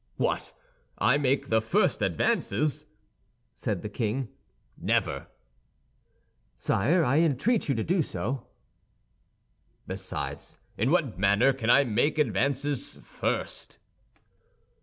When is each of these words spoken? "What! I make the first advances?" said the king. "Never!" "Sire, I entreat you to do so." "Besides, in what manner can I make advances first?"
"What! 0.17 0.51
I 0.97 1.19
make 1.19 1.49
the 1.49 1.61
first 1.61 2.01
advances?" 2.01 2.87
said 3.53 3.83
the 3.83 3.87
king. 3.87 4.29
"Never!" 4.75 5.27
"Sire, 6.57 7.05
I 7.05 7.19
entreat 7.19 7.69
you 7.69 7.75
to 7.75 7.83
do 7.83 8.01
so." 8.01 8.47
"Besides, 9.85 10.57
in 10.75 10.89
what 10.89 11.19
manner 11.19 11.53
can 11.53 11.69
I 11.69 11.83
make 11.83 12.17
advances 12.17 12.97
first?" 13.03 13.77